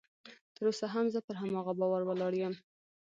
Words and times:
تر 0.55 0.63
اوسه 0.69 0.85
هم 0.93 1.05
زه 1.13 1.19
پر 1.25 1.35
هماغه 1.41 1.73
باور 1.79 2.01
ولاړ 2.05 2.33
یم 2.41 2.53